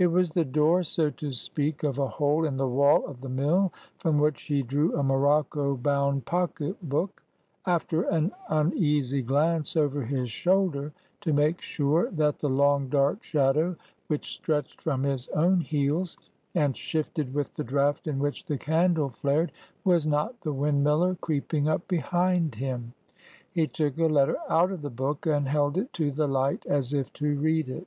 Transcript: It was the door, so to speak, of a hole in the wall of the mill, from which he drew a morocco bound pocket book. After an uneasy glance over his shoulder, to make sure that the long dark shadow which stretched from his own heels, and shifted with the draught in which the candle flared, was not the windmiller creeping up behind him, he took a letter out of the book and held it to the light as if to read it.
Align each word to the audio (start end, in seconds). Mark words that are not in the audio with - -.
It 0.00 0.08
was 0.08 0.30
the 0.32 0.44
door, 0.44 0.82
so 0.82 1.10
to 1.10 1.30
speak, 1.30 1.84
of 1.84 1.96
a 1.96 2.08
hole 2.08 2.44
in 2.44 2.56
the 2.56 2.66
wall 2.66 3.06
of 3.06 3.20
the 3.20 3.28
mill, 3.28 3.72
from 3.98 4.18
which 4.18 4.42
he 4.42 4.62
drew 4.64 4.92
a 4.98 5.02
morocco 5.04 5.76
bound 5.76 6.24
pocket 6.24 6.88
book. 6.88 7.22
After 7.66 8.02
an 8.02 8.32
uneasy 8.48 9.22
glance 9.22 9.76
over 9.76 10.02
his 10.02 10.28
shoulder, 10.28 10.92
to 11.20 11.32
make 11.32 11.60
sure 11.60 12.10
that 12.10 12.40
the 12.40 12.48
long 12.48 12.88
dark 12.88 13.22
shadow 13.22 13.76
which 14.08 14.32
stretched 14.32 14.80
from 14.82 15.04
his 15.04 15.28
own 15.28 15.60
heels, 15.60 16.16
and 16.52 16.76
shifted 16.76 17.32
with 17.32 17.54
the 17.54 17.62
draught 17.62 18.08
in 18.08 18.18
which 18.18 18.46
the 18.46 18.58
candle 18.58 19.10
flared, 19.10 19.52
was 19.84 20.04
not 20.04 20.40
the 20.40 20.52
windmiller 20.52 21.14
creeping 21.20 21.68
up 21.68 21.86
behind 21.86 22.56
him, 22.56 22.92
he 23.52 23.68
took 23.68 23.96
a 23.98 24.06
letter 24.06 24.36
out 24.48 24.72
of 24.72 24.82
the 24.82 24.90
book 24.90 25.26
and 25.26 25.46
held 25.46 25.78
it 25.78 25.92
to 25.92 26.10
the 26.10 26.26
light 26.26 26.66
as 26.66 26.92
if 26.92 27.12
to 27.12 27.38
read 27.38 27.68
it. 27.68 27.86